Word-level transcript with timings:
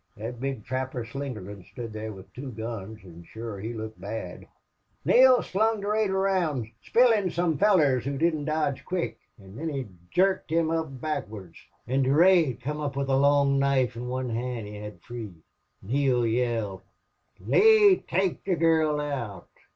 Thot 0.17 0.39
big 0.39 0.65
trapper 0.65 1.05
Slingerland 1.05 1.63
stood 1.63 1.93
there 1.93 2.11
with 2.11 2.33
two 2.33 2.51
guns, 2.51 3.01
an' 3.03 3.23
shure 3.23 3.59
he 3.59 3.71
looked 3.75 4.01
bad. 4.01 4.47
Neale 5.05 5.43
slung 5.43 5.79
Durade 5.79 6.09
around, 6.09 6.71
spillin' 6.81 7.29
some 7.29 7.59
fellars 7.59 8.01
who 8.03 8.17
didn't 8.17 8.45
dodge 8.45 8.83
quick, 8.83 9.19
an' 9.39 9.55
thin 9.57 9.69
he 9.69 9.85
jerked 10.09 10.49
him 10.49 10.71
up 10.71 10.99
backwards. 10.99 11.57
"An' 11.85 12.01
Durade 12.01 12.59
come 12.63 12.79
up 12.81 12.95
with 12.95 13.09
a 13.09 13.15
long 13.15 13.59
knife 13.59 13.95
in 13.95 14.05
the 14.05 14.09
one 14.09 14.31
hand 14.31 14.65
he 14.65 14.77
had 14.77 15.03
free. 15.03 15.35
"Neale 15.83 16.25
yelled, 16.25 16.81
'Lee, 17.39 17.97
take 18.07 18.43
the 18.43 18.55
gurl 18.55 18.99
out! 18.99 19.49